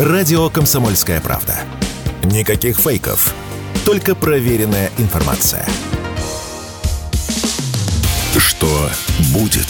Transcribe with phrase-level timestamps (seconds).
[0.00, 1.58] Радио «Комсомольская правда».
[2.24, 3.34] Никаких фейков,
[3.84, 5.66] только проверенная информация.
[8.38, 8.88] Что
[9.34, 9.68] будет?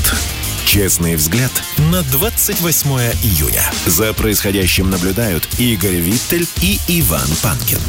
[0.65, 1.51] Честный взгляд
[1.91, 2.91] на 28
[3.25, 3.65] июня.
[3.87, 7.81] За происходящим наблюдают Игорь Виттель и Иван Панкин.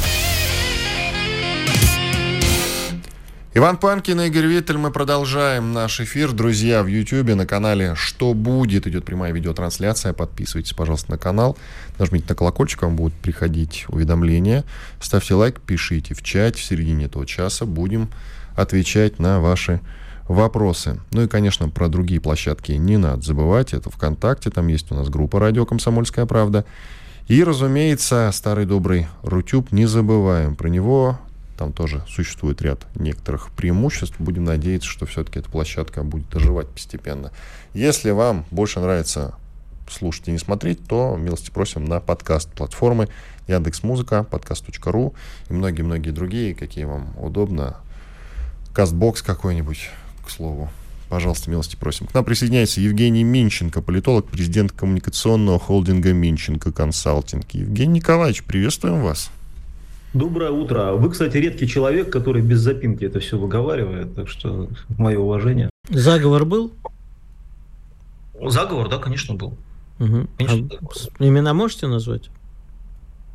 [3.54, 4.77] Иван Панкин и Игорь Виттель.
[4.77, 6.31] Мы продолжаем наш эфир.
[6.31, 10.13] Друзья, в Ютьюбе на канале «Что будет?» идет прямая видеотрансляция.
[10.13, 11.57] Подписывайтесь, пожалуйста, на канал.
[11.99, 14.63] Нажмите на колокольчик, вам будут приходить уведомления.
[15.02, 16.55] Ставьте лайк, пишите в чат.
[16.55, 18.09] В середине этого часа будем
[18.55, 19.81] отвечать на ваши
[20.29, 21.02] вопросы.
[21.12, 23.73] Ну и, конечно, про другие площадки не надо забывать.
[23.73, 26.63] Это ВКонтакте, там есть у нас группа «Радио Комсомольская правда».
[27.27, 31.20] И, разумеется, старый добрый Рутюб, не забываем про него.
[31.61, 34.15] Там тоже существует ряд некоторых преимуществ.
[34.17, 37.31] Будем надеяться, что все-таки эта площадка будет доживать постепенно.
[37.75, 39.35] Если вам больше нравится
[39.87, 43.09] слушать и не смотреть, то милости просим на подкаст-платформы
[43.47, 45.13] Яндекс Музыка, подкаст.ру
[45.49, 47.77] и многие-многие другие, какие вам удобно.
[48.73, 49.87] Кастбокс какой-нибудь,
[50.25, 50.68] к слову.
[51.09, 52.07] Пожалуйста, милости просим.
[52.07, 57.51] К нам присоединяется Евгений Минченко, политолог, президент коммуникационного холдинга Минченко Консалтинг.
[57.51, 59.29] Евгений Николаевич, приветствуем вас.
[60.13, 60.91] Доброе утро.
[60.93, 65.69] Вы, кстати, редкий человек, который без запинки это все выговаривает, так что мое уважение.
[65.90, 66.73] Заговор был?
[68.41, 69.57] Заговор, да, конечно, был.
[70.00, 70.28] Угу.
[70.38, 70.69] Конечно,
[71.18, 72.29] а имена можете назвать?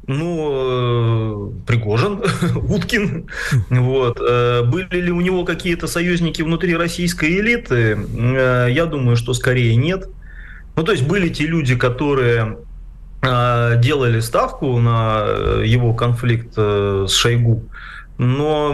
[0.06, 2.22] Ну, э, Пригожин,
[2.68, 3.28] Уткин.
[3.70, 4.20] Вот.
[4.20, 7.96] Э, были ли у него какие-то союзники внутри российской элиты?
[7.96, 10.08] Э, я думаю, что скорее нет.
[10.77, 12.58] Ну, то есть были те люди, которые
[13.78, 17.64] делали ставку на э, его конфликт э, с Шойгу,
[18.18, 18.72] но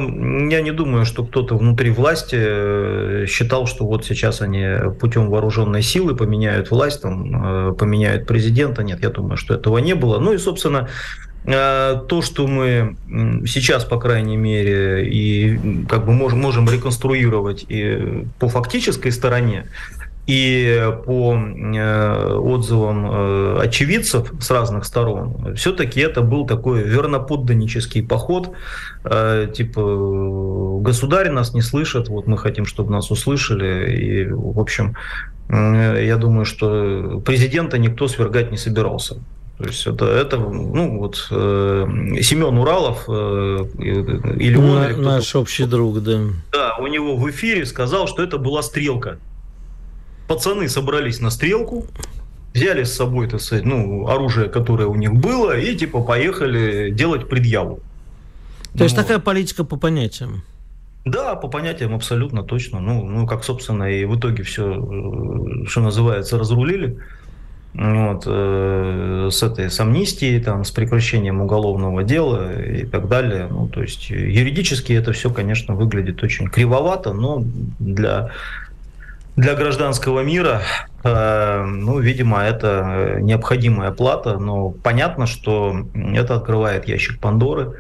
[0.51, 4.65] я не думаю, что кто-то внутри власти считал, что вот сейчас они
[5.01, 8.85] путем вооруженной силы поменяют власть, там, поменяют президента.
[8.85, 10.21] Нет, я думаю, что этого не было.
[10.21, 10.89] Ну и, собственно,
[11.45, 12.97] то, что мы
[13.45, 19.65] сейчас, по крайней мере, и как бы можем, можем реконструировать и по фактической стороне,
[20.27, 28.51] и по э, отзывам э, очевидцев с разных сторон, все-таки это был такой верноподданнический поход,
[29.05, 34.97] э, типа государь нас не слышит, вот мы хотим, чтобы нас услышали, и, в общем,
[35.49, 39.17] я думаю, что президента никто свергать не собирался.
[39.59, 41.87] То есть это, это ну вот э,
[42.23, 46.19] Семен Уралов э, или он, На, или наш общий друг, да.
[46.53, 49.19] Да, у него в эфире сказал, что это была стрелка
[50.33, 51.87] пацаны собрались на стрелку,
[52.55, 57.29] взяли с собой, так сказать, ну, оружие, которое у них было, и типа поехали делать
[57.29, 57.77] предъяву.
[58.73, 60.43] То ну, есть такая политика по понятиям?
[61.05, 62.81] Да, по понятиям абсолютно точно.
[62.81, 66.97] Ну, ну, как, собственно, и в итоге все, э, что называется, разрулили.
[67.75, 73.49] Вот, э, с этой с амнистией, там, с прекращением уголовного дела и так далее.
[73.51, 77.45] Ну, то есть юридически это все, конечно, выглядит очень кривовато, но
[77.79, 78.31] для
[79.37, 80.63] для гражданского мира,
[81.05, 87.75] э, ну, видимо, это необходимая плата, но понятно, что это открывает ящик Пандоры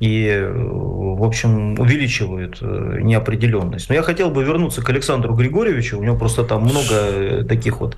[0.00, 3.88] и, в общем, увеличивает э, неопределенность.
[3.88, 7.96] Но я хотел бы вернуться к Александру Григорьевичу, у него просто там много таких вот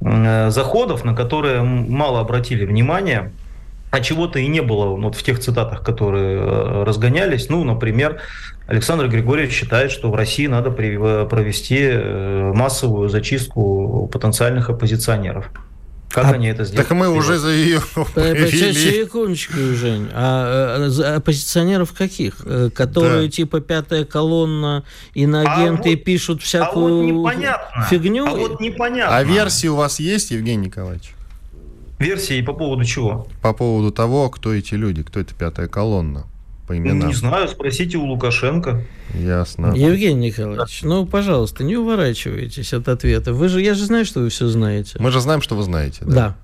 [0.00, 3.32] э, заходов, на которые мало обратили внимание
[3.90, 7.48] а чего-то и не было вот в тех цитатах, которые э, разгонялись.
[7.48, 8.20] Ну, например,
[8.66, 15.50] Александр Григорьевич считает, что в России надо провести э, массовую зачистку потенциальных оппозиционеров.
[16.10, 16.88] Как а, они это сделают?
[16.88, 17.80] Так мы уже за ее
[18.14, 20.08] Секундочку, Жень.
[20.12, 22.36] А, а оппозиционеров каких?
[22.44, 23.30] Э, которые да.
[23.30, 24.84] типа пятая колонна,
[25.14, 28.26] иноагенты а вот, пишут всякую а вот фигню?
[28.26, 29.16] А вот непонятно.
[29.16, 31.12] А версии у вас есть, Евгений Николаевич?
[31.98, 33.26] Версии по поводу чего?
[33.42, 36.26] По поводу того, кто эти люди, кто это пятая колонна
[36.68, 37.08] по именам.
[37.08, 38.84] Не знаю, спросите у Лукашенко.
[39.14, 39.72] Ясно.
[39.74, 40.88] Евгений Николаевич, да.
[40.88, 43.32] ну, пожалуйста, не уворачивайтесь от ответа.
[43.32, 44.98] Вы же, я же знаю, что вы все знаете.
[45.00, 46.04] Мы же знаем, что вы знаете.
[46.04, 46.12] Да.
[46.12, 46.36] да.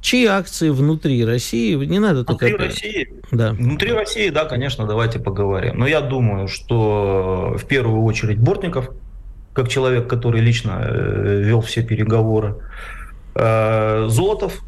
[0.00, 1.74] Чьи акции внутри России?
[1.74, 2.64] Не надо внутри только...
[2.64, 3.12] России?
[3.30, 3.52] Да.
[3.52, 5.78] Внутри России, да, конечно, давайте поговорим.
[5.78, 8.90] Но я думаю, что в первую очередь Бортников,
[9.52, 12.56] как человек, который лично э, вел все переговоры,
[13.34, 14.62] э, Золотов,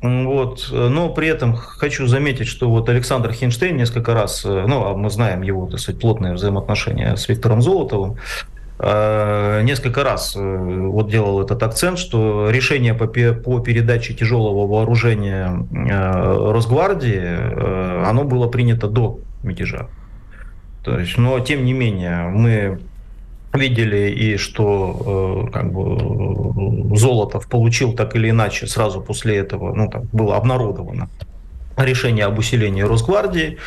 [0.00, 0.68] вот.
[0.70, 5.10] Но при этом хочу заметить, что вот Александр Хинштейн несколько раз, э, ну, а мы
[5.10, 8.16] знаем его, так сказать, плотные взаимоотношения с Виктором Золотовым,
[8.78, 15.66] э, несколько раз э, вот делал этот акцент, что решение по, по передаче тяжелого вооружения
[15.72, 19.88] Росгвардии, оно было принято до мятежа.
[20.84, 22.78] То есть, но тем не менее, мы
[23.52, 29.88] видели и что э, как бы Золотов получил так или иначе сразу после этого, ну
[29.88, 31.08] там было обнародовано
[31.76, 33.58] решение об усилении Росгвардии.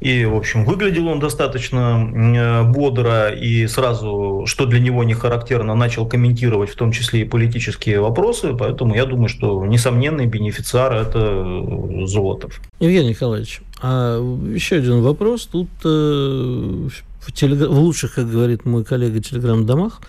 [0.00, 5.74] И, в общем, выглядел он достаточно э, бодро и сразу, что для него не характерно,
[5.74, 8.54] начал комментировать в том числе и политические вопросы.
[8.54, 12.62] Поэтому я думаю, что несомненный бенефициар– это Золотов.
[12.80, 14.18] Евгений Николаевич, а
[14.54, 15.44] еще один вопрос.
[15.52, 16.88] Тут э,
[17.20, 17.68] в, телег...
[17.68, 20.00] в лучших, как говорит мой коллега, телеграм-домах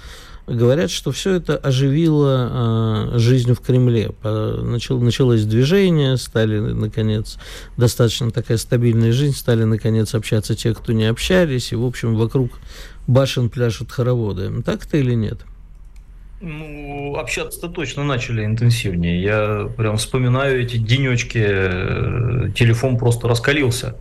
[0.47, 4.11] говорят, что все это оживило э, жизнь в Кремле.
[4.23, 7.37] Начал, началось движение, стали, наконец,
[7.77, 12.51] достаточно такая стабильная жизнь, стали, наконец, общаться те, кто не общались, и, в общем, вокруг
[13.07, 14.61] башен пляшут хороводы.
[14.63, 15.39] Так-то или нет?
[16.41, 19.21] Ну, общаться-то точно начали интенсивнее.
[19.21, 23.95] Я прям вспоминаю эти денечки, э, телефон просто раскалился.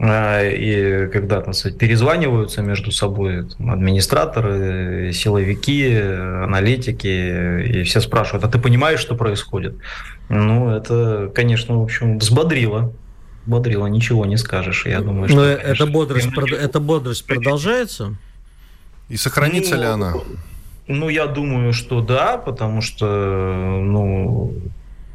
[0.00, 8.44] А, и когда там, сказать, перезваниваются между собой там, администраторы, силовики, аналитики, и все спрашивают,
[8.44, 9.74] а ты понимаешь, что происходит?
[10.28, 12.92] Ну, это, конечно, в общем, взбодрило.
[13.46, 14.86] Бодрило, ничего не скажешь.
[14.86, 16.52] Я думаю, что, Но конечно, эта бодрость, прод...
[16.52, 18.14] эта бодрость продолжается?
[19.08, 20.14] И сохранится ну, ли она?
[20.86, 23.06] Ну, я думаю, что да, потому что,
[23.82, 24.54] ну,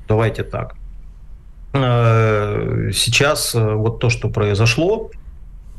[0.07, 0.75] давайте так
[1.73, 5.09] сейчас э, вот то, что произошло,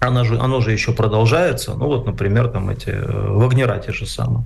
[0.00, 1.74] оно же, оно же еще продолжается.
[1.74, 4.44] Ну вот, например, там эти э, вагнера те же самые.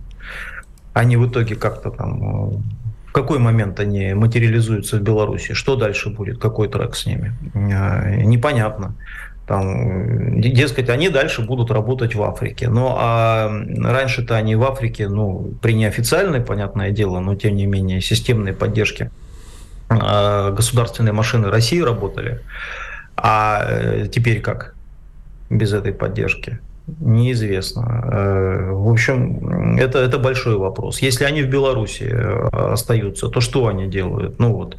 [0.92, 2.62] Они в итоге как-то там...
[3.06, 5.54] В какой момент они материализуются в Беларуси?
[5.54, 6.38] Что дальше будет?
[6.38, 7.32] Какой трек с ними?
[7.54, 8.94] Непонятно.
[9.46, 12.68] Там, дескать, они дальше будут работать в Африке.
[12.68, 18.02] Ну, а раньше-то они в Африке, ну, при неофициальной, понятное дело, но тем не менее
[18.02, 19.10] системной поддержке
[19.88, 22.40] государственные машины России работали.
[23.20, 24.74] А э, теперь как
[25.50, 26.60] без этой поддержки?
[27.00, 28.04] Неизвестно.
[28.10, 31.00] Э, в общем, это, это большой вопрос.
[31.00, 34.38] Если они в Беларуси э, остаются, то что они делают?
[34.38, 34.76] Ну вот,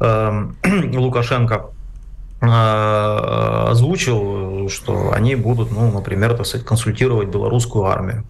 [0.00, 0.56] эм,
[0.94, 1.66] Лукашенко
[2.40, 8.22] озвучил, что они будут, ну, например, так сказать, консультировать белорусскую армию,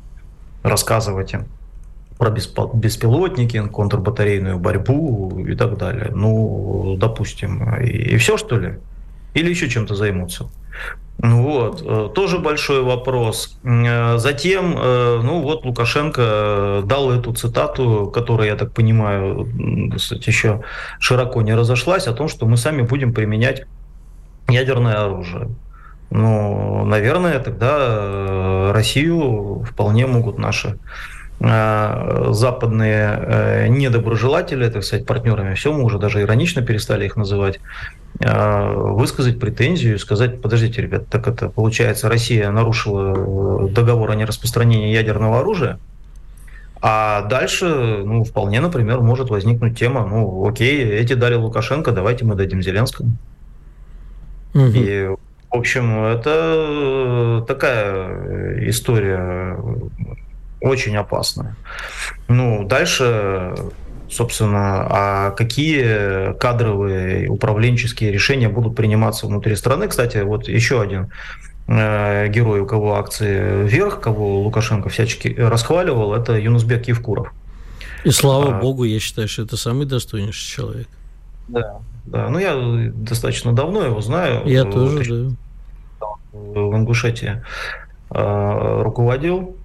[0.62, 1.44] рассказывать им
[2.19, 6.11] про беспилотники, контрбатарейную борьбу и так далее.
[6.12, 8.79] Ну, допустим, и, и все, что ли?
[9.35, 10.49] Или еще чем-то займутся?
[11.20, 13.59] Ну вот, э, тоже большой вопрос.
[13.65, 19.49] Э, затем, э, ну вот Лукашенко дал эту цитату, которая, я так понимаю,
[19.97, 20.62] кстати, еще
[21.00, 23.65] широко не разошлась, о том, что мы сами будем применять
[24.49, 25.49] ядерное оружие.
[26.11, 30.79] Ну, наверное, тогда Россию вполне могут наши
[31.40, 37.61] западные э, недоброжелатели, так сказать, партнерами, все, мы уже даже иронично перестали их называть,
[38.19, 44.93] э, высказать претензию и сказать, подождите, ребят, так это получается, Россия нарушила договор о нераспространении
[44.93, 45.79] ядерного оружия,
[46.81, 47.67] а дальше,
[48.05, 53.17] ну, вполне, например, может возникнуть тема, ну, окей, эти дали Лукашенко, давайте мы дадим Зеленскому.
[54.55, 54.73] Угу.
[54.75, 59.56] И, в общем, это такая история
[60.60, 61.56] очень опасная.
[62.28, 63.55] Ну, дальше,
[64.10, 69.88] собственно, а какие кадровые управленческие решения будут приниматься внутри страны?
[69.88, 71.10] Кстати, вот еще один
[71.69, 77.32] э, герой, у кого акции вверх, кого Лукашенко всячески расхваливал, это Юнусбек Евкуров.
[78.05, 80.88] И слава а, богу, я считаю, что это самый достойнейший человек.
[81.49, 82.28] Да, да.
[82.28, 84.46] Ну, я достаточно давно его знаю.
[84.46, 85.31] Я тоже,
[86.00, 86.06] да.
[86.32, 87.43] В Ингушетии
[88.10, 89.57] э, руководил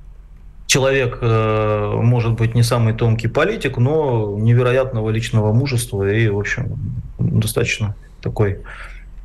[0.68, 6.78] человек, э, может быть, не самый тонкий политик, но невероятного личного мужества и, в общем,
[7.20, 8.60] достаточно такой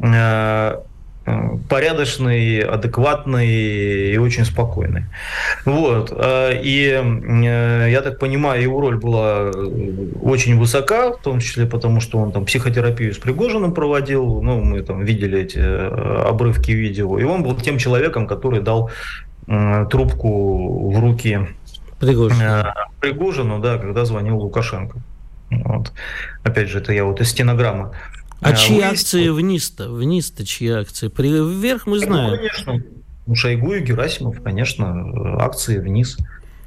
[0.00, 0.74] э,
[1.68, 5.04] порядочный, адекватный и очень спокойный.
[5.64, 6.12] Вот.
[6.14, 7.02] Э, и
[7.90, 9.50] я так понимаю, его роль была
[10.22, 14.82] очень высока, в том числе потому, что он там психотерапию с Пригожиным проводил, ну, мы
[14.82, 15.58] там видели эти
[16.28, 19.27] обрывки видео, и он был тем человеком, который дал Э,
[19.90, 21.48] трубку в руки
[21.98, 22.42] Пригожину.
[22.42, 22.64] Э,
[23.00, 24.98] Пригожину, да, когда звонил Лукашенко.
[25.50, 25.92] Вот.
[26.42, 27.92] Опять же, это я вот из стенограммы.
[28.40, 28.92] А э, чьи Выяснил.
[28.92, 29.90] акции вниз-то?
[29.90, 31.08] Вниз-то чьи акции?
[31.08, 31.28] При...
[31.28, 32.30] Вверх мы знаем.
[32.30, 32.82] Ну, конечно.
[33.26, 36.16] У Шойгу и Герасимов, конечно, акции вниз.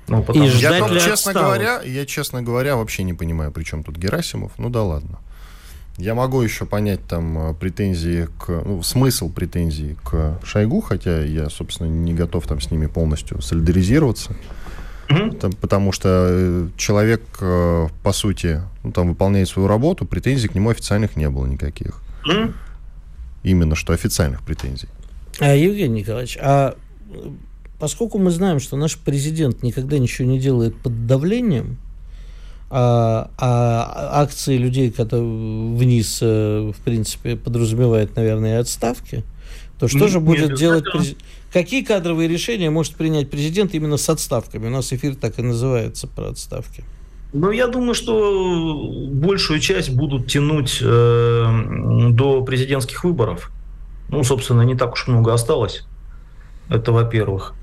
[0.07, 0.45] Ну, потому...
[0.45, 4.51] И я, там, честно говоря, я, честно говоря, вообще не понимаю, при чем тут Герасимов.
[4.57, 5.19] Ну да ладно.
[5.97, 8.49] Я могу еще понять там э, претензии к...
[8.49, 14.35] Ну, смысл претензий к Шойгу, хотя я, собственно, не готов там с ними полностью солидаризироваться.
[15.09, 15.37] Mm-hmm.
[15.39, 20.55] Там, потому что э, человек, э, по сути, ну, там выполняет свою работу, претензий к
[20.55, 22.01] нему официальных не было никаких.
[22.25, 22.53] Mm-hmm.
[23.43, 24.87] Именно что официальных претензий.
[25.39, 26.75] А, Евгений Николаевич, а
[27.79, 31.77] поскольку мы знаем, что наш президент никогда ничего не делает под давлением,
[32.73, 35.23] а, а акции людей, которые
[35.75, 39.25] вниз, э, в принципе, подразумевает, наверное, отставки,
[39.77, 41.19] то что же будет делать президент?
[41.51, 44.67] Какие кадровые решения может принять президент именно с отставками?
[44.67, 46.85] У нас эфир так и называется про отставки.
[47.33, 53.51] Ну, я думаю, что большую часть будут тянуть э, до президентских выборов.
[54.07, 55.83] Ну, собственно, не так уж много осталось.
[56.69, 57.53] Это во-первых.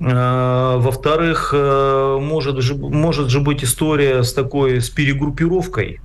[0.00, 6.00] Э, во-вторых, э, может же, может же быть история с такой, с перегруппировкой,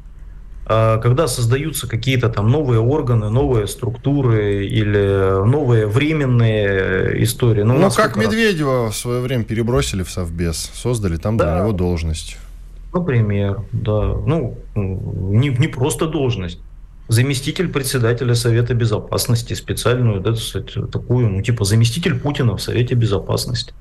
[0.68, 7.62] э, когда создаются какие-то там новые органы, новые структуры или новые временные истории.
[7.62, 11.46] Ну, ну как Медведева в свое время перебросили в Совбез, создали там да.
[11.46, 12.38] для него должность.
[12.94, 14.14] Например, да.
[14.25, 16.60] Ну, не, не просто должность.
[17.08, 20.34] Заместитель председателя Совета Безопасности, специальную, да,
[20.92, 23.74] такую, ну, типа заместитель Путина в Совете Безопасности.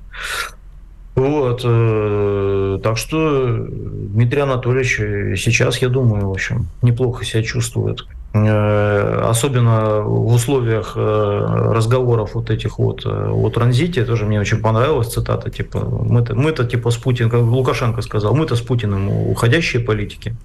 [1.15, 1.61] Вот.
[1.63, 4.97] Э, так что Дмитрий Анатольевич
[5.41, 8.05] сейчас, я думаю, в общем, неплохо себя чувствует.
[8.33, 15.07] Э, особенно в условиях э, разговоров вот этих вот о транзите, тоже мне очень понравилась
[15.07, 20.35] цитата, типа, мы-то, мы-то типа с Путиным, как Лукашенко сказал, мы-то с Путиным уходящие политики.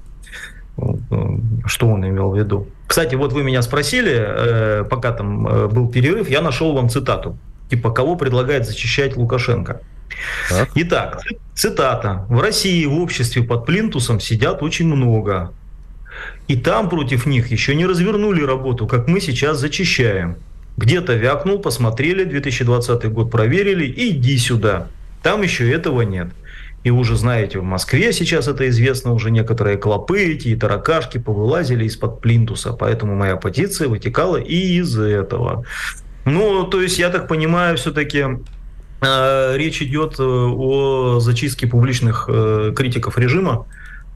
[1.67, 2.67] Что он имел в виду?
[2.87, 7.39] Кстати, вот вы меня спросили, пока там был перерыв, я нашел вам цитату.
[7.71, 9.81] Типа, кого предлагает защищать Лукашенко?
[10.49, 10.71] Так.
[10.75, 11.23] Итак,
[11.55, 12.27] цитата.
[12.29, 15.53] В России в обществе под плинтусом сидят очень много.
[16.49, 20.37] И там против них еще не развернули работу, как мы сейчас зачищаем.
[20.77, 24.89] Где-то вякнул, посмотрели, 2020 год проверили, иди сюда.
[25.23, 26.29] Там еще этого нет.
[26.83, 31.85] И уже знаете, в Москве сейчас это известно, уже некоторые клопы эти и таракашки повылазили
[31.85, 32.73] из-под плинтуса.
[32.73, 35.65] Поэтому моя позиция вытекала и из этого.
[36.25, 38.25] Ну, то есть, я так понимаю, все-таки
[39.03, 43.67] э, речь идет э, о зачистке публичных э, критиков режима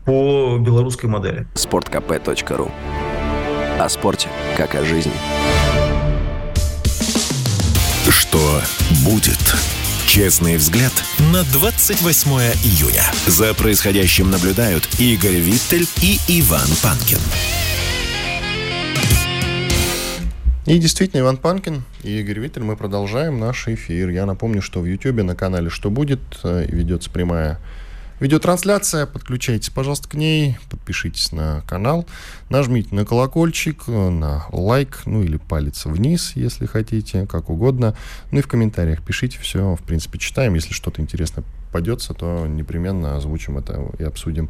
[0.07, 1.47] по белорусской модели.
[1.55, 2.71] sportkp.ru
[3.79, 5.13] О спорте, как о жизни.
[8.09, 8.61] Что
[9.05, 9.84] будет?
[10.15, 10.93] Честный взгляд
[11.33, 12.31] на 28
[12.63, 13.03] июня.
[13.27, 17.19] За происходящим наблюдают Игорь Виттель и Иван Панкин.
[20.67, 24.11] И действительно, Иван Панкин и Игорь Виттель, мы продолжаем наш эфир.
[24.11, 27.59] Я напомню, что в Ютьюбе на канале «Что будет» э, ведется прямая
[28.25, 29.05] видеотрансляция.
[29.05, 32.07] Подключайтесь, пожалуйста, к ней, подпишитесь на канал,
[32.49, 37.95] нажмите на колокольчик, на лайк, ну или палец вниз, если хотите, как угодно.
[38.31, 40.55] Ну и в комментариях пишите, все, в принципе, читаем.
[40.55, 44.49] Если что-то интересное попадется, то непременно озвучим это и обсудим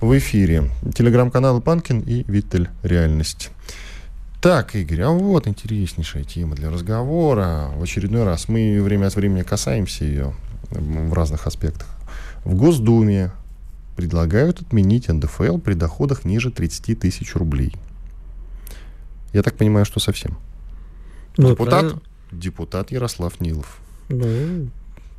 [0.00, 0.70] в эфире.
[0.94, 3.50] Телеграм-каналы Панкин и Виттель Реальность.
[4.40, 7.70] Так, Игорь, а вот интереснейшая тема для разговора.
[7.74, 10.34] В очередной раз мы время от времени касаемся ее
[10.70, 11.91] в разных аспектах.
[12.44, 13.32] В Госдуме
[13.96, 17.74] предлагают отменить НДФЛ при доходах ниже 30 тысяч рублей.
[19.32, 20.36] Я так понимаю, что совсем.
[21.36, 21.94] Ну, депутат,
[22.30, 23.78] депутат Ярослав Нилов.
[24.08, 24.68] Ну.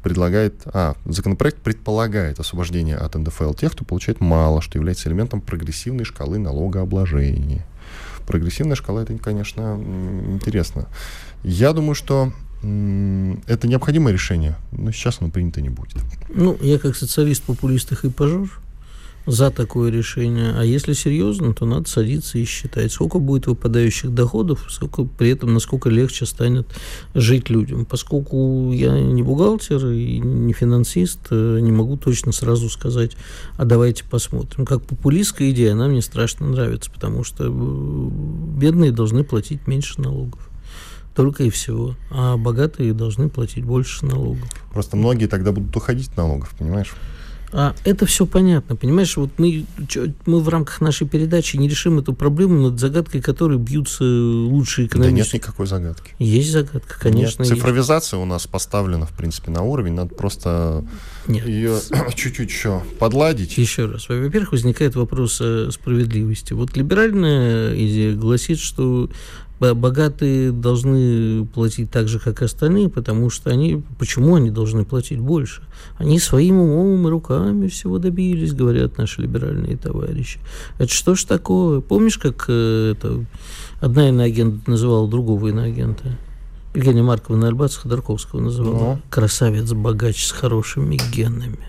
[0.04, 6.04] Предлагает, а, законопроект предполагает освобождение от НДФЛ тех, кто получает мало, что является элементом прогрессивной
[6.04, 7.66] шкалы налогообложения.
[8.28, 9.80] Прогрессивная шкала, это, конечно,
[10.28, 10.88] интересно.
[11.44, 12.34] Я думаю, что
[13.48, 15.98] это необходимое решение, но сейчас оно принято не будет.
[16.30, 18.50] Ну, я как социалист, популист и пожар
[19.26, 20.54] за такое решение.
[20.58, 25.54] А если серьезно, то надо садиться и считать, сколько будет выпадающих доходов, сколько при этом,
[25.54, 26.68] насколько легче станет
[27.14, 27.86] жить людям.
[27.86, 33.16] Поскольку я не бухгалтер и не финансист, э, не могу точно сразу сказать,
[33.58, 34.66] а давайте посмотрим.
[34.66, 40.50] Как популистская идея, она мне страшно нравится, потому что э, бедные должны платить меньше налогов
[41.16, 41.96] только и всего.
[42.10, 44.48] А богатые должны платить больше налогов.
[44.72, 46.94] Просто многие тогда будут уходить от налогов, понимаешь?
[47.56, 49.16] А это все понятно, понимаешь?
[49.16, 49.66] Вот мы,
[50.26, 55.16] мы в рамках нашей передачи не решим эту проблему над загадкой, которой бьются лучшие экономисты.
[55.16, 56.16] Да нет никакой загадки.
[56.18, 57.44] Есть загадка, конечно.
[57.44, 58.24] Нет, цифровизация есть.
[58.24, 59.94] у нас поставлена, в принципе, на уровень.
[59.94, 60.84] Надо просто
[61.28, 61.48] нет.
[61.48, 61.80] ее
[62.16, 63.56] чуть-чуть еще подладить.
[63.60, 64.10] Еще раз.
[64.10, 66.54] Во-первых, возникает вопрос справедливости.
[66.54, 69.12] Вот либеральная идея гласит, что
[69.74, 73.84] богатые должны платить так же, как и остальные, потому что они...
[73.98, 75.64] Почему они должны платить больше?
[75.98, 80.40] Они своим умом и руками всего добились, говорят наши либеральные товарищи.
[80.78, 81.80] Это что ж такое?
[81.80, 83.26] Помнишь, как э, это,
[83.80, 86.18] одна иноагента называла другого иноагента?
[86.76, 88.96] Евгения Марковна Альбац Ходорковского называла.
[88.96, 89.02] Ну.
[89.10, 91.60] Красавец-богач с хорошими генами.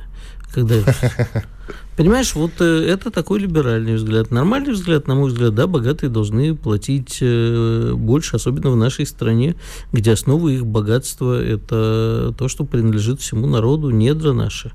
[0.52, 0.76] Когда
[1.96, 4.30] Понимаешь, вот э, это такой либеральный взгляд.
[4.30, 9.54] Нормальный взгляд, на мой взгляд, да, богатые должны платить э, больше, особенно в нашей стране,
[9.92, 14.72] где основа их богатства– это то, что принадлежит всему народу, недра наши.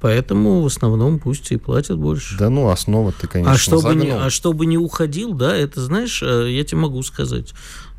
[0.00, 2.36] Поэтому в основном пусть и платят больше.
[2.38, 6.22] Да ну, основа ты, конечно, а чтобы, не, а чтобы не уходил, да, это, знаешь,
[6.22, 7.52] э, я тебе могу сказать.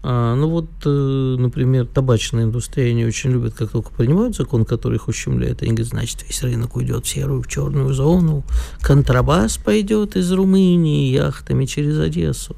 [0.04, 4.96] А, ну вот, э, например, табачная индустрия, они очень любят, как только принимают закон, который
[4.96, 8.44] их ущемляет, они говорят, значит, весь рынок уйдет в серую, в черную зону,
[8.82, 12.56] контрабас пойдет из Румынии яхтами через Одессу.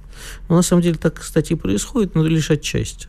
[0.47, 3.07] Ну, на самом деле так, кстати, и происходит, но лишь отчасти.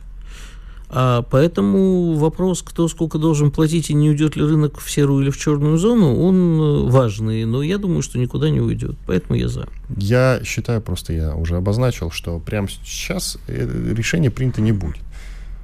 [0.89, 5.29] А поэтому вопрос, кто сколько должен платить и не уйдет ли рынок в серую или
[5.29, 8.95] в черную зону, он э, важный, но я думаю, что никуда не уйдет.
[9.07, 9.67] Поэтому я за.
[9.97, 14.97] Я считаю, просто я уже обозначил, что прямо сейчас э, решение принято не будет.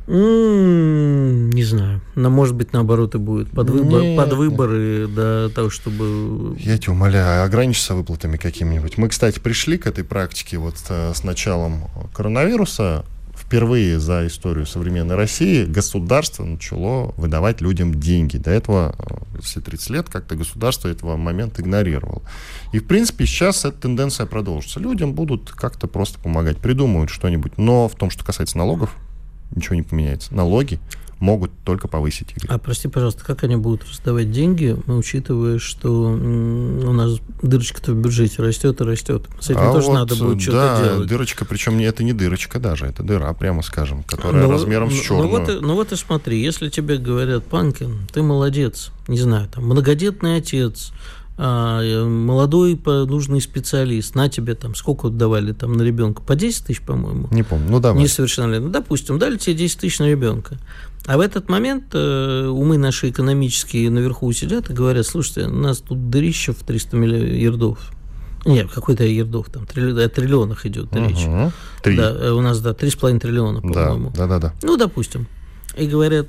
[0.07, 2.01] Не знаю.
[2.15, 3.49] Но, может быть, наоборот, и будет.
[3.51, 5.15] Под, выбор, нет, под выборы, нет.
[5.15, 6.57] да, того, чтобы...
[6.59, 8.97] Я тебя умоляю, ограничься выплатами какими-нибудь.
[8.97, 13.05] Мы, кстати, пришли к этой практике вот э, с началом коронавируса
[13.51, 18.37] впервые за историю современной России государство начало выдавать людям деньги.
[18.37, 22.21] До этого э, все 30 лет как-то государство этого момента игнорировало.
[22.71, 24.79] И, в принципе, сейчас эта тенденция продолжится.
[24.79, 27.57] Людям будут как-то просто помогать, придумают что-нибудь.
[27.57, 28.95] Но в том, что касается налогов,
[29.53, 30.33] ничего не поменяется.
[30.33, 30.79] Налоги
[31.21, 32.49] могут только повысить их.
[32.49, 38.41] А прости, пожалуйста, как они будут раздавать деньги, учитывая, что у нас дырочка-то в бюджете
[38.41, 39.27] растет и растет?
[39.39, 41.07] С этим а тоже вот, надо будет что-то да, делать.
[41.07, 45.29] дырочка, причем это не дырочка даже, это дыра, прямо скажем, которая ну, размером с черную.
[45.29, 49.65] Ну вот, ну вот и смотри, если тебе говорят, Панкин, ты молодец, не знаю, там,
[49.65, 50.91] многодетный отец,
[51.41, 56.21] молодой нужный специалист, на тебе там, сколько давали там на ребенка?
[56.21, 57.27] По 10 тысяч, по-моему?
[57.31, 58.01] Не помню, ну давай.
[58.01, 58.67] Несовершеннолетний.
[58.67, 60.57] Ну, допустим, дали тебе 10 тысяч на ребенка.
[61.05, 65.79] А в этот момент э, умы наши экономические наверху сидят и говорят, слушайте, у нас
[65.79, 67.91] тут дырища в 300 миллиардов.
[68.45, 69.99] Нет, какой-то ердов, там, трилли...
[70.01, 71.07] о триллионах идет угу.
[71.07, 71.25] речь.
[71.81, 71.97] Три.
[71.97, 74.11] Да, э, у нас, да, 3,5 триллиона, по-моему.
[74.15, 74.53] Да, да, да, да.
[74.61, 75.27] Ну, допустим
[75.77, 76.27] и говорят,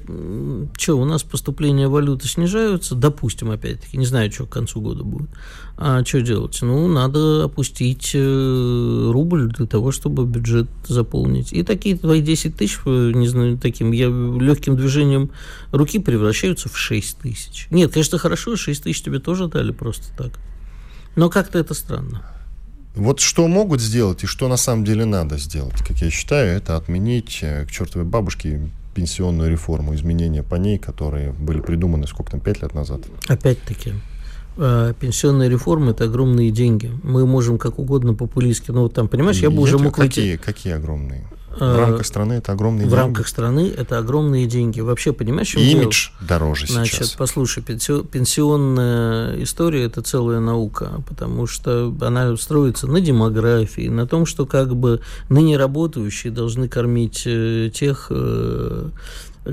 [0.79, 5.29] что, у нас поступления валюты снижаются, допустим, опять-таки, не знаю, что к концу года будет,
[5.77, 6.59] а что делать?
[6.63, 11.53] Ну, надо опустить э, рубль для того, чтобы бюджет заполнить.
[11.53, 15.31] И такие твои 10 тысяч, э, не знаю, таким я, легким движением
[15.73, 17.67] руки превращаются в 6 тысяч.
[17.71, 20.39] Нет, конечно, хорошо, 6 тысяч тебе тоже дали просто так.
[21.17, 22.23] Но как-то это странно.
[22.95, 26.77] Вот что могут сделать и что на самом деле надо сделать, как я считаю, это
[26.77, 32.41] отменить э, к чертовой бабушке пенсионную реформу, изменения по ней, которые были придуманы сколько там,
[32.41, 33.01] пять лет назад?
[33.29, 33.95] Опять-таки,
[34.57, 36.91] э, пенсионная реформа– это огромные деньги.
[37.03, 39.95] Мы можем как угодно популистски, но ну, вот там, понимаешь, я бы уже мог...
[39.95, 41.27] Какие, какие огромные?
[41.59, 42.95] В э, рамках страны это огромные в деньги.
[42.95, 44.81] В рамках страны это огромные деньги.
[44.81, 46.29] Вообще, понимаешь, Имидж дело?
[46.29, 47.11] дороже Значит, сейчас.
[47.11, 54.47] послушай, пенсионная история– это целая наука, потому что она строится на демографии, на том, что
[54.47, 58.89] как бы ныне работающие должны кормить э, тех э,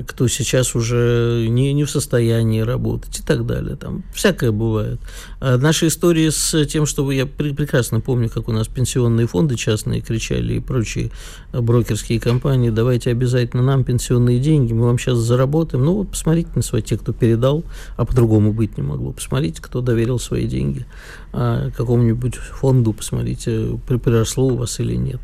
[0.06, 3.76] кто сейчас уже не, не в состоянии работать и так далее.
[3.76, 5.00] Там всякое бывает.
[5.40, 10.00] А наши истории с тем, что я прекрасно помню, как у нас пенсионные фонды частные
[10.00, 11.10] кричали и прочие
[11.52, 15.84] брокерские компании, давайте обязательно нам пенсионные деньги, мы вам сейчас заработаем.
[15.84, 17.64] Ну вот посмотрите на свои, те, кто передал,
[17.96, 19.12] а по-другому быть не могло.
[19.12, 20.86] Посмотрите, кто доверил свои деньги
[21.32, 25.20] а, какому-нибудь фонду, посмотрите, приросло у вас или нет.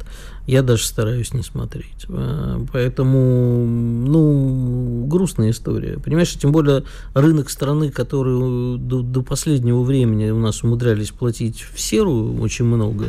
[0.46, 2.06] Я даже стараюсь не смотреть.
[2.08, 5.98] А, поэтому, ну, грустная история.
[5.98, 11.80] Понимаешь, тем более рынок страны, который до, до последнего времени у нас умудрялись платить в
[11.80, 13.06] серую очень много,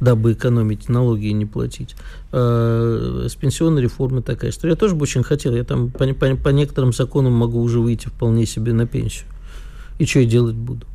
[0.00, 1.96] дабы экономить налоги и не платить.
[2.32, 4.72] А с пенсионной реформой такая история.
[4.72, 5.54] Я тоже бы очень хотел.
[5.54, 9.26] Я там по, по, по некоторым законам могу уже выйти вполне себе на пенсию.
[9.98, 10.86] И что я делать буду?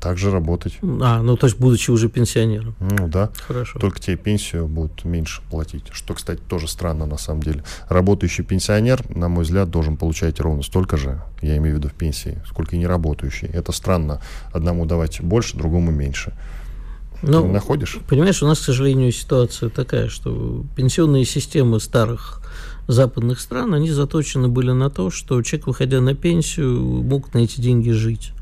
[0.00, 0.78] Также работать.
[0.82, 2.74] А, ну то есть будучи уже пенсионером.
[2.80, 3.30] Ну да.
[3.46, 3.78] Хорошо.
[3.78, 5.84] Только тебе пенсию будут меньше платить.
[5.92, 7.64] Что, кстати, тоже странно на самом деле.
[7.88, 11.94] Работающий пенсионер, на мой взгляд, должен получать ровно столько же, я имею в виду в
[11.94, 13.48] пенсии, сколько и не работающий.
[13.48, 14.20] Это странно.
[14.52, 16.32] Одному давать больше, другому меньше.
[17.22, 17.98] Ну, Ты находишь?
[18.08, 22.42] Понимаешь, у нас, к сожалению, ситуация такая, что пенсионные системы старых
[22.86, 27.60] западных стран, они заточены были на то, что человек, выходя на пенсию, мог на эти
[27.60, 28.32] деньги жить.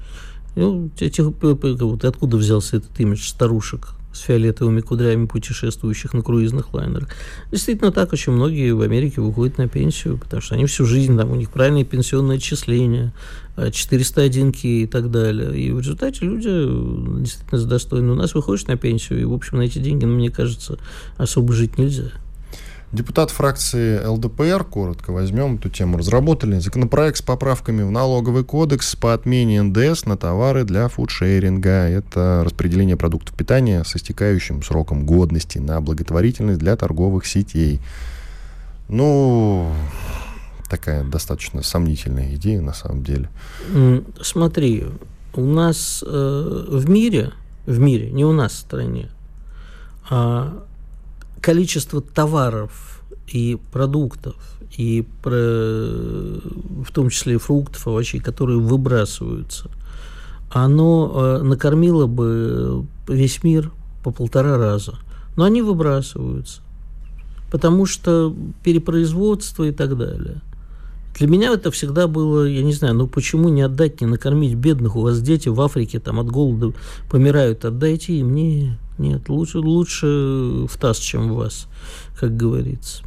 [0.56, 7.10] Ну, этих, вот откуда взялся этот имидж старушек с фиолетовыми кудрями, путешествующих на круизных лайнерах.
[7.52, 11.30] Действительно так, очень многие в Америке выходят на пенсию, потому что они всю жизнь, там,
[11.30, 13.12] у них правильные пенсионные отчисления,
[13.56, 15.60] 401 к и так далее.
[15.60, 16.48] И в результате люди
[17.20, 18.12] действительно достойны.
[18.12, 20.78] У нас выходишь на пенсию, и, в общем, на эти деньги, ну, мне кажется,
[21.18, 22.10] особо жить нельзя.
[22.92, 29.12] Депутат фракции ЛДПР, коротко возьмем эту тему, разработали законопроект с поправками в налоговый кодекс по
[29.12, 31.88] отмене НДС на товары для фудшеринга.
[31.88, 37.80] Это распределение продуктов питания с истекающим сроком годности на благотворительность для торговых сетей.
[38.88, 39.72] Ну,
[40.70, 43.28] такая достаточно сомнительная идея на самом деле.
[44.22, 44.84] Смотри,
[45.34, 47.32] у нас э, в мире,
[47.66, 49.10] в мире, не у нас в стране,
[50.08, 50.62] а
[51.46, 54.34] количество товаров и продуктов,
[54.76, 59.70] и про, в том числе фруктов, овощей, которые выбрасываются,
[60.50, 63.70] оно э, накормило бы весь мир
[64.02, 64.94] по полтора раза.
[65.36, 66.62] Но они выбрасываются,
[67.52, 70.42] потому что перепроизводство и так далее.
[71.14, 74.96] Для меня это всегда было, я не знаю, ну почему не отдать, не накормить бедных?
[74.96, 76.72] У вас дети в Африке там от голода
[77.08, 78.34] помирают, отдайте им.
[78.34, 81.68] Не, нет, лучше, лучше в таз, чем в вас,
[82.18, 83.02] как говорится.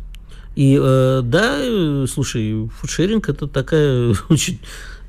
[0.56, 4.60] И э, да, слушай, фудшеринг это такая очень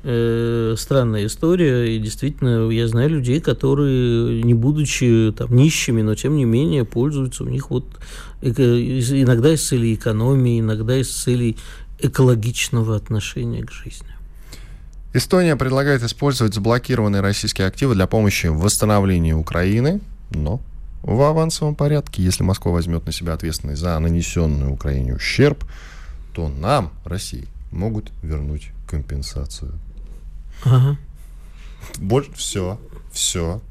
[0.03, 6.35] э, странная история, и действительно я знаю людей, которые, не будучи там нищими, но тем
[6.35, 7.85] не менее пользуются, у них вот
[8.41, 11.57] иногда из целей экономии, иногда из целей
[11.99, 14.07] экологичного отношения к жизни.
[15.13, 19.99] Эстония предлагает использовать заблокированные российские активы для помощи в восстановлении Украины,
[20.31, 20.61] но
[21.03, 22.23] в авансовом порядке.
[22.23, 25.63] Если Москва возьмет на себя ответственность за нанесенный Украине ущерб,
[26.33, 29.73] то нам, России, могут вернуть компенсацию.
[30.63, 30.97] Ага.
[31.97, 32.79] Больше все,
[33.11, 33.61] все.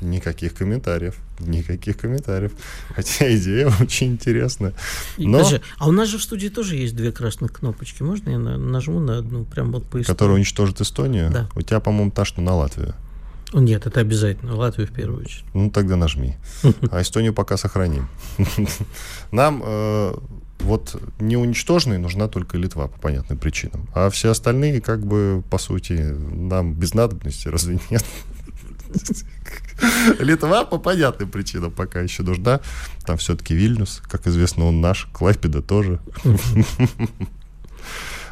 [0.00, 1.16] Никаких комментариев.
[1.38, 2.52] Никаких комментариев.
[2.94, 4.72] Хотя идея очень интересная.
[5.16, 5.38] Но...
[5.38, 8.02] Подожди, а у нас же в студии тоже есть две красных кнопочки.
[8.02, 10.04] Можно я нажму на одну, прям вот по Эстонии?
[10.04, 11.30] Которая уничтожит Эстонию?
[11.30, 11.48] Да.
[11.54, 12.94] У тебя, по-моему, та, что на Латвию.
[13.52, 14.54] Нет, это обязательно.
[14.56, 15.44] Латвию в первую очередь.
[15.54, 16.36] Ну, тогда нажми.
[16.90, 18.08] А Эстонию пока сохраним.
[19.30, 20.14] Нам э,
[20.60, 23.88] вот не уничтоженной нужна только Литва по понятным причинам.
[23.94, 28.04] А все остальные, как бы, по сути, нам без надобности, разве нет?
[30.18, 32.60] Литва по понятным причинам пока еще нужна.
[33.04, 35.08] Там все-таки Вильнюс, как известно, он наш.
[35.12, 36.00] Клайпеда тоже.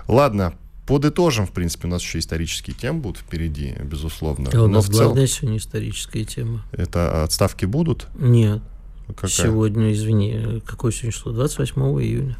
[0.06, 0.54] Ладно,
[0.90, 4.50] подытожим, в принципе, у нас еще исторические темы будут впереди, безусловно.
[4.52, 6.64] А у нас главная сегодня историческая тема.
[6.72, 8.08] Это отставки будут?
[8.18, 8.60] Нет.
[9.14, 9.30] Какая?
[9.30, 11.32] Сегодня, извини, какое сегодня число?
[11.32, 12.36] 28 июня.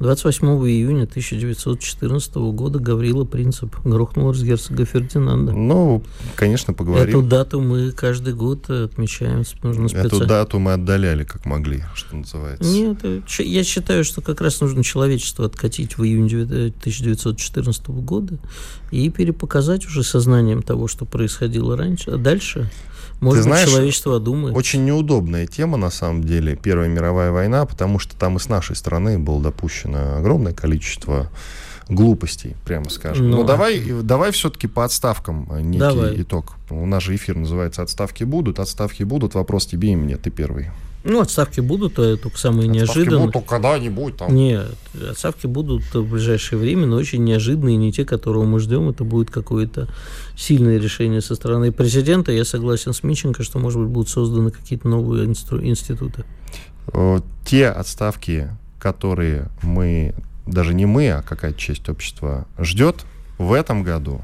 [0.00, 5.52] 28 июня 1914 года Гаврила Принцип грохнул герцога Фердинанда.
[5.52, 6.04] Ну,
[6.36, 7.08] конечно, поговорим.
[7.08, 9.42] Эту дату мы каждый год отмечаем.
[9.62, 10.06] Нужно специ...
[10.06, 12.70] Эту дату мы отдаляли, как могли, что называется.
[12.70, 18.38] Нет, э, я считаю, что как раз нужно человечество откатить в июне 1914 года
[18.92, 22.12] и перепоказать уже сознанием того, что происходило раньше.
[22.12, 22.70] А дальше
[23.20, 24.56] может Ты быть, знаешь, человечество думает.
[24.56, 28.76] Очень неудобная тема, на самом деле, Первая мировая война, потому что там и с нашей
[28.76, 31.28] стороны было допущено огромное количество
[31.88, 33.30] глупостей, прямо скажем.
[33.30, 36.22] Но, Но давай, давай все-таки по отставкам э, некий давай.
[36.22, 36.54] итог.
[36.70, 38.58] У нас же эфир называется «Отставки будут».
[38.58, 39.34] Отставки будут.
[39.34, 40.16] Вопрос тебе и мне.
[40.16, 40.70] Ты первый.
[41.08, 43.20] Ну, отставки будут, а только самые отставки неожиданные.
[43.20, 44.34] будут только когда-нибудь там.
[44.34, 44.76] Нет,
[45.10, 48.90] отставки будут в ближайшее время, но очень неожиданные, не те, которого мы ждем.
[48.90, 49.88] Это будет какое-то
[50.36, 52.30] сильное решение со стороны президента.
[52.30, 56.24] Я согласен с Миченко, что, может быть, будут созданы какие-то новые инстру- институты.
[57.44, 60.14] Те отставки, которые мы,
[60.46, 62.96] даже не мы, а какая-то часть общества ждет
[63.38, 64.20] в этом году,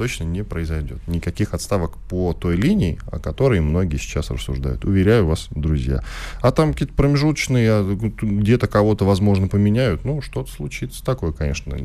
[0.00, 1.06] точно не произойдет.
[1.06, 4.86] Никаких отставок по той линии, о которой многие сейчас рассуждают.
[4.86, 6.02] Уверяю вас, друзья.
[6.40, 10.06] А там какие-то промежуточные, а, где-то кого-то, возможно, поменяют.
[10.06, 11.76] Ну, что-то случится такое, конечно.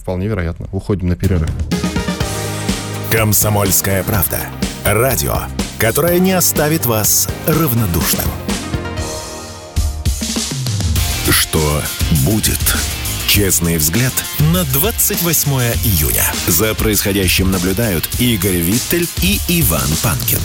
[0.00, 0.68] Вполне вероятно.
[0.70, 1.50] Уходим на перерыв.
[3.10, 4.38] Комсомольская правда.
[4.84, 5.34] Радио,
[5.80, 8.28] которое не оставит вас равнодушным.
[11.28, 11.82] Что
[12.24, 13.01] будет?
[13.32, 14.12] Честный взгляд
[14.52, 15.50] на 28
[15.86, 16.22] июня.
[16.48, 20.38] За происходящим наблюдают Игорь Виттель и Иван Панкин.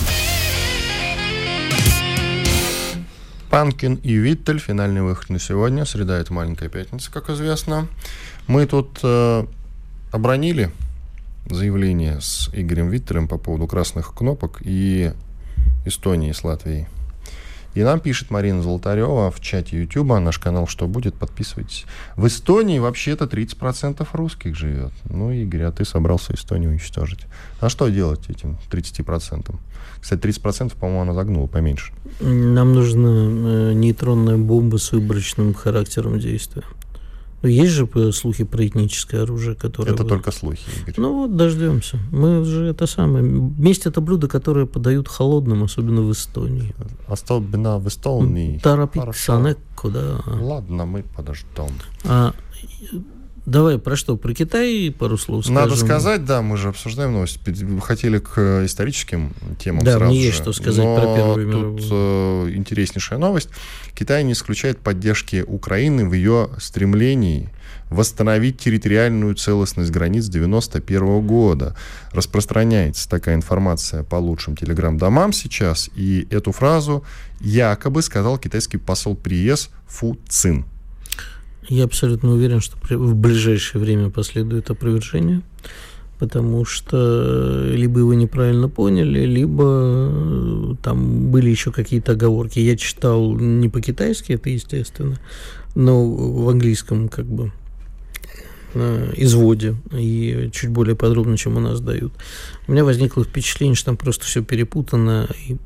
[3.49, 4.59] Панкин и Виттель.
[4.59, 5.83] Финальный выход на сегодня.
[5.83, 7.89] Среда– это маленькая пятница, как известно.
[8.47, 9.45] Мы тут э,
[10.13, 10.71] обронили
[11.49, 15.11] заявление с Игорем Виттером по поводу красных кнопок и
[15.85, 16.87] Эстонии с Латвией.
[17.77, 21.85] И нам пишет Марина Золотарева в чате YouTube, наш канал «Что будет?», подписывайтесь.
[22.15, 24.91] В Эстонии вообще-то 30% русских живет.
[25.11, 27.27] Ну, Игорь, а ты собрался Эстонию уничтожить.
[27.59, 29.55] А что делать этим 30%?
[30.01, 31.93] Кстати, 30%, по-моему, она загнула поменьше.
[32.19, 36.63] Нам нужна э, нейтронная бомба с выборочным характером действия.
[37.47, 39.93] Но есть же э, слухи про этническое оружие, которое...
[39.93, 40.95] Это только слухи, Игорь.
[40.97, 41.97] Ну вот, дождемся.
[42.11, 43.23] Мы же это самое...
[43.23, 46.75] Месть— это блюдо, которое подают холодным, особенно в Эстонии.
[47.07, 48.59] Особенно в Эстонии.
[48.61, 50.21] Торопиться некуда.
[50.41, 51.71] Ладно, мы подождем.
[52.03, 52.33] А,
[53.47, 54.17] Давай про что?
[54.17, 55.55] Про Китай пару слов скажем.
[55.55, 57.39] Надо сказать, да, мы же обсуждаем новость.
[57.81, 60.27] Хотели к историческим темам да, сразу мне же.
[60.27, 61.77] есть что сказать Но про Первую мировую.
[61.77, 63.47] Тут э, интереснейшая новость.
[63.95, 67.49] Китай не исключает поддержки Украины в ее стремлении
[67.89, 71.73] восстановить территориальную целостность границ 91 года.
[72.11, 77.05] Распространяется такая информация по лучшим телеграм-домам сейчас, и эту фразу
[77.39, 80.65] якобы сказал китайский посол при ЕС Фу Цин.
[81.69, 85.41] Я абсолютно уверен, что в ближайшее время последует опровержение,
[86.17, 92.59] потому что либо его неправильно поняли, либо э, там были еще какие-то оговорки.
[92.59, 95.19] Я читал не по-китайски, это естественно,
[95.75, 97.51] но в английском как бы
[98.73, 102.13] э, изводе и чуть более подробно, чем у нас дают.
[102.67, 105.57] У меня возникло впечатление, что там просто все перепутано, и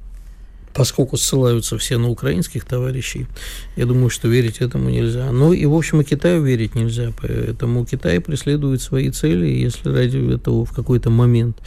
[0.73, 3.27] поскольку ссылаются все на украинских товарищей,
[3.75, 5.31] я думаю, что верить этому нельзя.
[5.31, 9.89] Ну и, в общем, и Китаю верить нельзя, поэтому Китай преследует свои цели, и если
[9.89, 11.57] ради этого в какой-то момент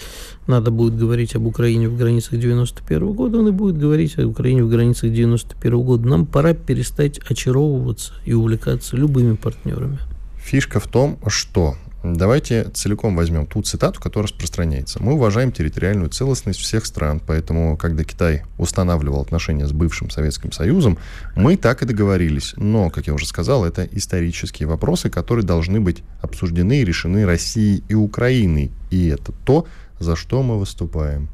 [0.47, 4.65] надо будет говорить об Украине в границах 91 года, он и будет говорить о Украине
[4.65, 6.09] в границах 91 года.
[6.09, 9.99] Нам пора перестать очаровываться и увлекаться любыми партнерами.
[10.37, 15.03] Фишка в том, что Давайте целиком возьмем ту цитату, которая распространяется.
[15.03, 20.99] Мы уважаем территориальную целостность всех стран, поэтому, когда Китай устанавливал отношения с бывшим Советским Союзом,
[21.35, 22.53] мы так и договорились.
[22.59, 27.83] Но, как я уже сказал, это исторические вопросы, которые должны быть обсуждены и решены Россией
[27.89, 28.71] и Украиной.
[28.91, 29.67] И это то,
[29.99, 31.31] за что мы выступаем.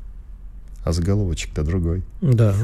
[0.83, 2.03] А заголовочек-то другой.
[2.23, 2.55] Да.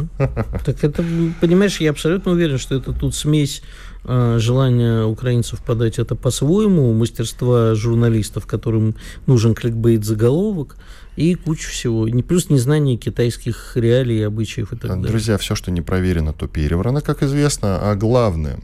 [0.65, 1.05] Так это,
[1.41, 3.63] понимаешь, я абсолютно уверен, что это тут смесь
[4.05, 8.95] э, желания украинцев подать это по-своему, мастерства журналистов, которым
[9.27, 10.77] нужен кликбейт заголовок,
[11.17, 12.09] и куча всего.
[12.09, 15.07] Не, плюс незнание китайских реалий, обычаев и так далее.
[15.09, 17.91] Друзья, все, что не проверено, то переврано, как известно.
[17.91, 18.59] А главное,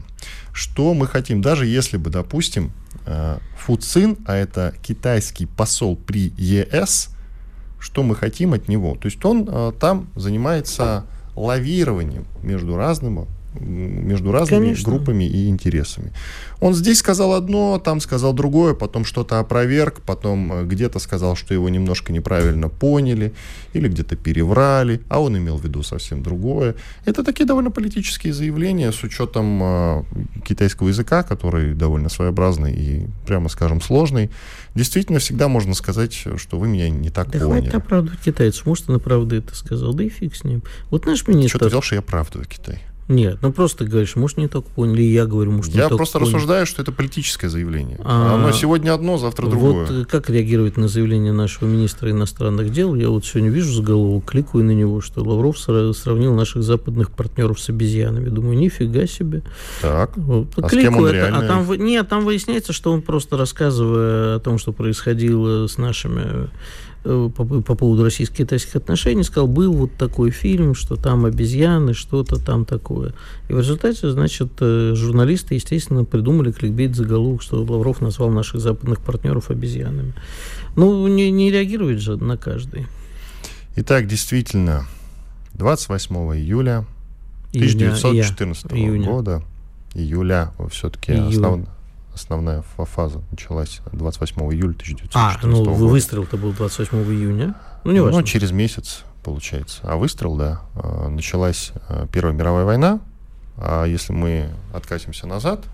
[0.53, 2.71] что мы хотим, даже если бы, допустим,
[3.05, 7.09] э, Фу Цин, а это китайский посол при ЕС,
[7.83, 8.95] что мы хотим от него.
[8.95, 13.27] То есть он э, там занимается лавированием между разными
[13.59, 14.91] между разными Конечно.
[14.91, 16.11] группами и интересами.
[16.59, 21.53] Он здесь сказал одно, там сказал другое, потом что-то опроверг, потом э, где-то сказал, что
[21.53, 23.33] его немножко неправильно поняли,
[23.73, 26.75] или где-то переврали, а он имел в виду совсем другое.
[27.05, 30.03] Это такие довольно политические заявления с учетом э,
[30.45, 34.29] китайского языка, который довольно своеобразный и, прямо скажем, сложный.
[34.75, 37.61] Действительно, всегда можно сказать, что вы меня не так да поняли.
[37.61, 38.65] хватит оправдывать китайцев.
[38.65, 40.63] Может, он и правда это сказал, да и фиг с ним.
[40.89, 41.57] Вот наш министр...
[41.57, 42.81] Что ты взял, что я оправдываю Китай?
[43.09, 46.19] Нет, ну просто говоришь, может, не так поняли, я говорю, может, не Я так просто
[46.19, 46.35] поняли.
[46.35, 47.99] рассуждаю, что это политическое заявление.
[48.03, 49.85] А, Оно сегодня одно, завтра другое.
[49.85, 52.95] Вот э, как реагирует на заявление нашего министра иностранных дел?
[52.95, 57.69] Я вот сегодня вижу заголовок, кликаю на него, что Лавров сравнил наших западных партнеров с
[57.69, 58.29] обезьянами.
[58.29, 59.43] Думаю, нифига себе.
[59.81, 61.39] Так, вот, а кликаю, с кем он это, реально...
[61.39, 66.49] а там, нет, там выясняется, что он просто рассказывая о том, что происходило с нашими
[67.03, 72.65] по, по поводу российско-китайских отношений, сказал, был вот такой фильм, что там обезьяны, что-то там
[72.65, 73.13] такое.
[73.49, 79.01] И в результате, значит, э, журналисты, естественно, придумали кликбейт заголовок, что Лавров назвал наших западных
[79.01, 80.13] партнеров обезьянами.
[80.75, 82.87] Ну, не, не реагирует же на каждый.
[83.75, 84.85] Итак, действительно,
[85.55, 86.85] 28 июля
[87.53, 89.05] 1914 июня.
[89.05, 89.43] года,
[89.93, 91.67] июля, все-таки основ,
[92.13, 95.71] основная фаза началась 28 июля 1914 а, ну, года.
[95.85, 97.55] выстрел-то был 28 июня?
[97.83, 98.19] Ну, не важно.
[98.19, 99.79] Ну, через месяц, получается.
[99.83, 100.61] А выстрел, да.
[100.75, 102.99] А, началась а, Первая мировая война.
[103.57, 105.65] А если мы откатимся назад,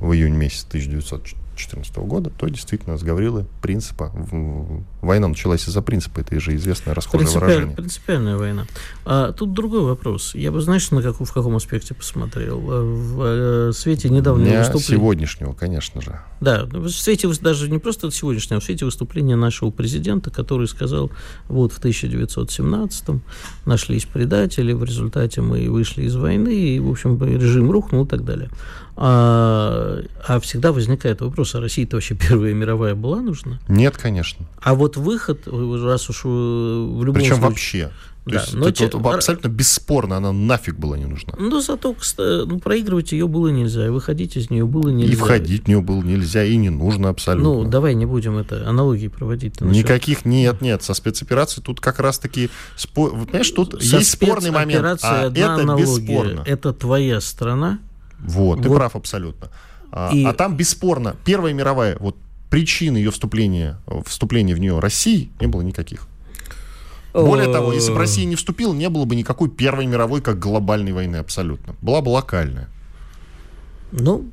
[0.00, 4.12] в июне месяц 1914 2014 года, то действительно с Гаврилы принципа,
[5.00, 7.76] война началась из-за принципа, это же известное расхожее Принципиаль, выражение.
[7.76, 8.66] Принципиальная война.
[9.04, 10.34] А, тут другой вопрос.
[10.34, 12.58] Я бы, знаешь, на каком, в каком аспекте посмотрел?
[12.70, 15.00] А, в, в свете недавнего Дня выступления...
[15.00, 16.20] сегодняшнего, конечно же.
[16.40, 21.10] Да, в свете даже не просто сегодняшнего, а в свете выступления нашего президента, который сказал,
[21.48, 23.22] вот в 1917-м
[23.66, 28.24] нашлись предатели, в результате мы вышли из войны, и, в общем, режим рухнул и так
[28.24, 28.50] далее.
[29.00, 33.60] А, а всегда возникает вопрос, а России-то вообще Первая мировая была нужна?
[33.68, 34.44] Нет, конечно.
[34.60, 37.48] А вот выход, раз уж в любом Причем случае...
[37.48, 37.90] вообще.
[38.24, 38.96] То да, есть но это те...
[38.98, 41.32] вот абсолютно бесспорно, она нафиг была не нужна.
[41.38, 45.12] Ну, зато ну, проигрывать ее было нельзя, и выходить из нее было нельзя.
[45.12, 47.54] И входить в нее было нельзя, и не нужно абсолютно.
[47.54, 49.60] Ну, давай не будем это аналогии проводить.
[49.60, 50.82] Никаких нет, нет.
[50.82, 52.50] Со спецоперацией тут как раз-таки...
[52.76, 53.12] Спор...
[53.12, 55.84] Понимаешь, тут Со есть спорный момент, а это аналогия.
[55.84, 56.42] бесспорно.
[56.44, 57.78] Это твоя страна,
[58.20, 58.76] вот, ты вот.
[58.76, 59.48] прав абсолютно.
[59.90, 62.16] А, И- а там бесспорно Первая мировая, вот
[62.50, 66.06] причин ее вступления, вступления в нее России не было никаких.
[67.12, 70.92] Более того, если бы Россия не вступила, не было бы никакой Первой мировой как глобальной
[70.92, 71.74] войны абсолютно.
[71.80, 72.68] Была бы локальная.
[73.92, 74.28] Ну,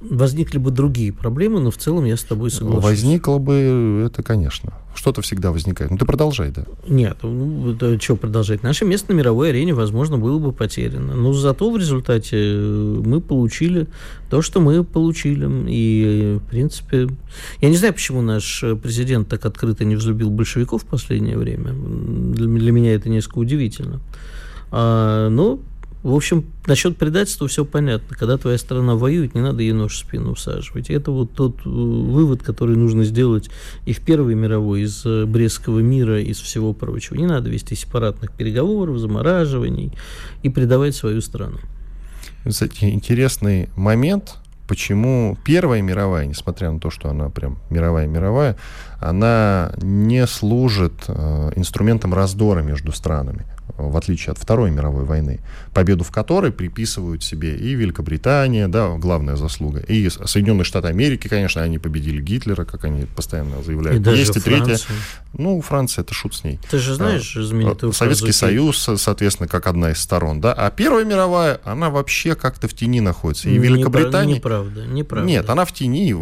[0.00, 2.84] возникли бы другие проблемы, но в целом я с тобой соглашусь.
[2.84, 4.72] Возникло бы это, конечно.
[4.98, 5.92] Что-то всегда возникает.
[5.92, 6.64] Ну ты продолжай, да.
[6.88, 8.64] Нет, ну, это что продолжать?
[8.64, 11.14] Наше место на мировой арене, возможно, было бы потеряно.
[11.14, 13.86] Но зато в результате э, мы получили
[14.28, 15.48] то, что мы получили.
[15.68, 17.06] И, в принципе,
[17.60, 21.72] я не знаю, почему наш э, президент так открыто не взлюбил большевиков в последнее время.
[22.34, 24.00] Для, для меня это несколько удивительно.
[24.72, 25.60] А, ну,
[26.02, 28.16] в общем, насчет предательства все понятно.
[28.16, 30.90] Когда твоя страна воюет, не надо ей нож в спину всаживать.
[30.90, 33.50] И это вот тот э, вывод, который нужно сделать
[33.84, 37.16] и в Первой мировой, из э, Брестского мира, из всего прочего.
[37.16, 39.92] Не надо вести сепаратных переговоров, замораживаний
[40.42, 41.58] и предавать свою страну.
[42.46, 44.36] Кстати, интересный момент,
[44.68, 48.56] почему Первая мировая, несмотря на то, что она прям мировая-мировая,
[49.00, 55.40] она не служит э, инструментом раздора между странами, в отличие от Второй мировой войны,
[55.72, 61.62] победу в которой приписывают себе и Великобритания, да, главная заслуга, и Соединенные Штаты Америки, конечно,
[61.62, 64.00] они победили Гитлера, как они постоянно заявляют.
[64.00, 64.78] и даже Есть и третья.
[65.34, 66.58] Ну, Франция, это шут с ней.
[66.70, 70.70] Ты же знаешь знаменитую Советский фразу Союз, со- соответственно, как одна из сторон, да, а
[70.70, 73.48] Первая мировая, она вообще как-то в тени находится.
[73.48, 74.34] И Непра- Великобритания...
[74.36, 75.28] Неправда, неправда.
[75.28, 76.16] Нет, она в тени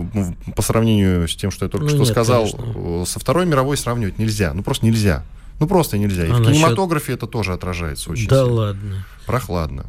[0.54, 2.42] по сравнению с тем, что я только Ну, что нет, сказал.
[2.42, 2.65] конечно.
[3.06, 4.52] Со Второй мировой сравнивать нельзя.
[4.54, 5.24] Ну, просто нельзя.
[5.58, 6.26] Ну, просто нельзя.
[6.26, 8.52] И А в насчет- кинематографе это тоже отражается очень Да сильно.
[8.52, 9.06] ладно.
[9.26, 9.86] Прохладно.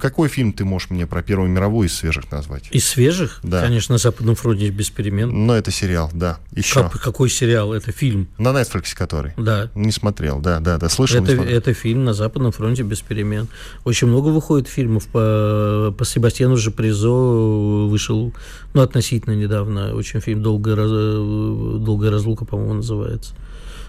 [0.00, 2.68] Какой фильм ты можешь мне про Первую мировую из свежих назвать?
[2.70, 3.40] Из свежих?
[3.42, 3.60] Да.
[3.60, 5.46] Конечно, на Западном фронте без перемен.
[5.46, 6.38] Но это сериал, да.
[6.52, 6.84] Еще.
[6.84, 7.74] Как- какой сериал?
[7.74, 8.28] Это фильм.
[8.38, 9.32] На Netflix который.
[9.36, 9.70] Да.
[9.74, 10.88] Не смотрел, да, да, да.
[10.88, 13.48] Слышал, Это, это фильм на Западном фронте без перемен.
[13.84, 15.06] Очень много выходит фильмов.
[15.08, 18.32] По, по Себастьяну же Призо вышел,
[18.72, 20.90] ну, относительно недавно, очень фильм «Долгая, раз-
[21.84, 23.34] «Долгая разлука», по-моему, называется.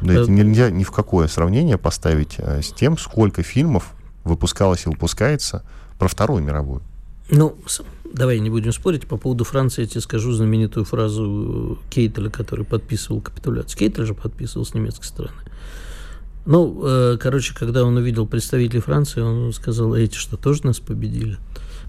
[0.01, 4.85] Да, это Э, нельзя ни в какое сравнение поставить э, с тем, сколько фильмов выпускалось
[4.85, 5.63] и выпускается
[5.97, 6.81] про Вторую мировую.
[7.29, 7.57] Ну,
[8.11, 9.07] давай не будем спорить.
[9.07, 13.77] По поводу Франции я тебе скажу знаменитую фразу э, Кейтеля, который подписывал капитуляцию.
[13.77, 15.37] Кейтель же подписывал с немецкой стороны.
[16.45, 21.37] Ну, короче, когда он увидел представителей Франции, он сказал, эти что, тоже нас победили?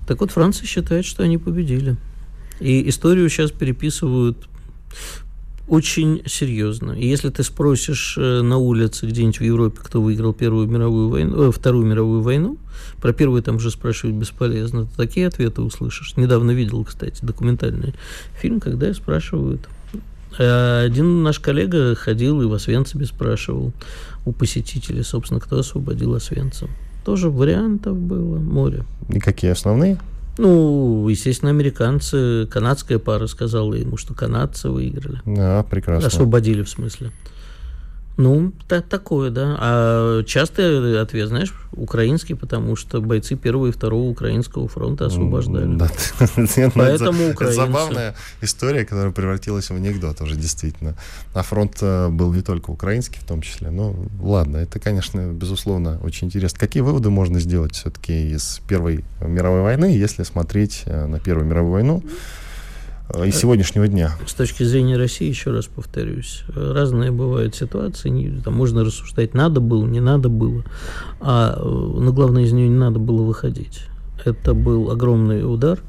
[0.07, 1.97] Так вот, Франция считает, что они победили.
[2.59, 4.49] И историю сейчас переписывают
[5.71, 6.93] очень серьезно.
[6.93, 11.49] И если ты спросишь э, на улице где-нибудь в Европе, кто выиграл Первую мировую войну,
[11.49, 12.59] э, Вторую мировую войну,
[13.01, 16.17] про первую там же спрашивать бесполезно, ты такие ответы услышишь.
[16.17, 17.95] Недавно видел, кстати, документальный
[18.35, 19.69] фильм, когда спрашивают.
[20.41, 23.73] А Один наш коллега ходил и в Освенциме спрашивал
[24.27, 26.69] у посетителей, собственно, кто освободил Освенцим.
[27.05, 28.83] Тоже вариантов было море.
[29.09, 29.99] И какие основные?
[30.41, 35.21] Ну, естественно, американцы, канадская пара сказала ему, что канадцы выиграли.
[35.27, 36.09] Да, прекрасно.
[36.09, 37.11] Освободили, в смысле.
[38.21, 39.57] Ну, та- такое, да.
[39.59, 45.77] А частый ответ, знаешь, украинский, потому что бойцы первого и второго украинского фронта освобождали.
[45.77, 45.89] Да.
[46.37, 47.57] Это Поэтому украинцы.
[47.57, 50.97] Забавная история, которая превратилась в анекдот уже действительно.
[51.33, 53.71] А фронт э, был не только украинский в том числе.
[53.71, 56.59] Ну, ладно, это, конечно, безусловно, очень интересно.
[56.59, 61.73] Какие выводы можно сделать все-таки из Первой мировой войны, если смотреть э, на Первую мировую
[61.73, 62.09] войну э,
[63.25, 64.13] из сегодняшнего дня?
[64.27, 68.09] С точки зрения России, еще раз повторюсь, разные бывают ситуации.
[68.09, 70.65] Не- там можно рассуждать, надо было, не надо было.
[71.21, 73.83] А, э, но главное, из нее не надо было выходить.
[74.25, 75.81] Это был огромный удар,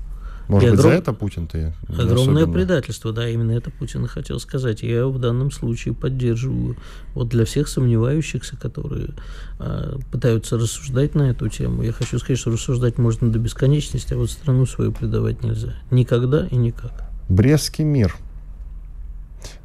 [0.48, 3.72] Может И быть, огром- за это Путин ты не Огромное особенно- предательство, да, именно это
[3.72, 4.84] Путин и хотел сказать.
[4.84, 6.76] Я в данном случае поддерживаю.
[7.14, 9.12] Вот для всех сомневающихся, которые
[9.60, 14.18] а, пытаются рассуждать на эту тему, я хочу сказать, что рассуждать можно до бесконечности, а
[14.18, 15.74] вот страну свою предавать нельзя.
[15.90, 17.11] Никогда и никак.
[17.32, 18.16] Брестский мир.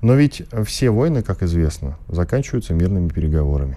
[0.00, 3.76] Но ведь все войны, как известно, заканчиваются мирными переговорами.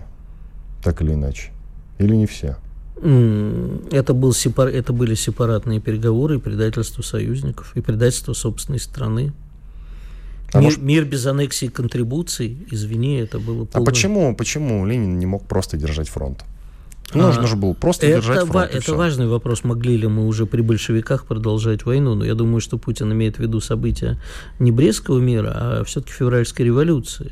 [0.84, 1.52] Так или иначе.
[1.98, 2.56] Или не все.
[3.92, 4.68] Это, был сепар...
[4.68, 9.32] это были сепаратные переговоры и предательство союзников, и предательство собственной страны.
[10.54, 14.86] А мир, может- мир без аннексии и контрибуций, извини, это было А полное- почему, почему
[14.86, 16.44] Ленин не мог просто держать фронт?
[17.14, 18.68] А, Нужно же было просто держать Это, фронт.
[18.68, 18.96] ва- это всё.
[18.98, 23.12] важный вопрос, могли ли мы уже при большевиках продолжать войну, но я думаю, что Путин
[23.14, 24.20] имеет в виду события
[24.60, 27.32] не Брестского мира, а все-таки февральской революции.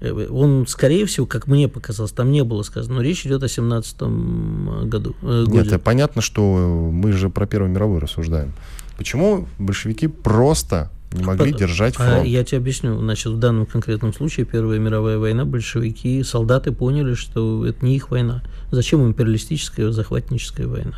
[0.00, 3.48] Э, Он, скорее всего, как мне показалось, там не было сказано, но речь идет о
[3.48, 4.02] 17
[4.88, 5.16] году.
[5.22, 5.78] э, Нет, годе.
[5.78, 6.42] понятно, что
[6.92, 8.52] мы же про Первую мировую рассуждаем.
[8.96, 12.26] Почему большевики просто не могли По- держать А фронт?
[12.26, 12.98] я тебе объясню.
[12.98, 18.10] Значит, в данном конкретном случае Первая мировая война, большевики, солдаты поняли, что это не их
[18.10, 18.42] война.
[18.70, 20.94] Зачем им империалистическая захватническая война?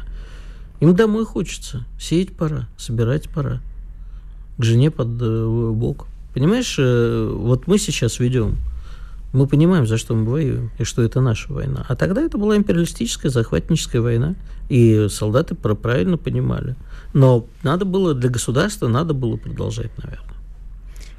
[0.81, 1.85] Им домой хочется.
[2.01, 3.61] Сеять пора, собирать пора.
[4.59, 6.07] К жене под э, бок.
[6.35, 8.57] Понимаешь, э, вот мы сейчас ведем,
[9.33, 11.85] мы понимаем, за что мы воюем, и что это наша война.
[11.89, 14.35] А тогда это была империалистическая, захватническая война,
[14.69, 16.77] и солдаты правильно понимали.
[17.13, 20.27] Но надо было для государства, надо было продолжать, наверное.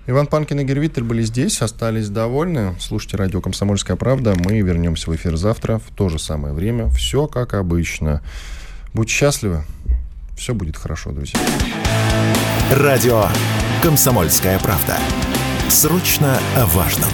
[0.08, 2.76] Иван Панкин и Гервитель были здесь, остались довольны.
[2.80, 4.34] Слушайте радио «Комсомольская правда».
[4.36, 6.90] Мы вернемся в эфир завтра в то же самое время.
[6.90, 8.22] Все как обычно.
[8.94, 9.64] Будьте счастливы.
[10.36, 11.40] Все будет хорошо, друзья.
[12.72, 13.26] Радио
[13.84, 14.98] «Комсомольская правда».
[15.70, 17.10] Срочно о важном.